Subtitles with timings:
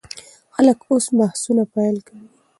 [0.53, 2.25] خلک اوس بحثونه پیل کوي.